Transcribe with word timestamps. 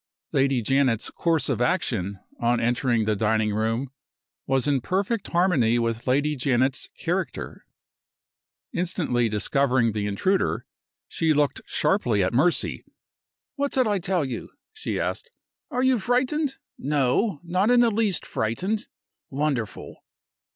Lady 0.31 0.63
Janet's 0.63 1.11
course 1.11 1.47
of 1.47 1.61
action 1.61 2.17
on 2.39 2.59
entering 2.59 3.05
the 3.05 3.15
dining 3.15 3.53
room 3.53 3.91
was 4.47 4.67
in 4.67 4.81
perfect 4.81 5.27
harmony 5.27 5.77
with 5.77 6.07
Lady 6.07 6.35
Janet's 6.35 6.89
character. 6.97 7.67
Instantly 8.73 9.29
discovering 9.29 9.91
the 9.91 10.07
intruder, 10.07 10.65
she 11.07 11.35
looked 11.35 11.61
sharply 11.67 12.23
at 12.23 12.33
Mercy. 12.33 12.83
"What 13.57 13.73
did 13.73 13.85
I 13.85 13.99
tell 13.99 14.25
you?" 14.25 14.49
she 14.73 14.99
asked. 14.99 15.29
"Are 15.69 15.83
you 15.83 15.99
frightened? 15.99 16.55
No! 16.79 17.39
not 17.43 17.69
in 17.69 17.81
the 17.81 17.91
least 17.91 18.25
frightened! 18.25 18.87
Wonderful!" 19.29 19.97